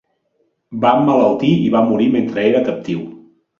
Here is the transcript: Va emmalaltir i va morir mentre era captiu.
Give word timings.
Va 0.85 0.93
emmalaltir 1.01 1.53
i 1.67 1.69
va 1.77 1.83
morir 1.91 2.09
mentre 2.17 2.49
era 2.55 2.65
captiu. 2.73 3.07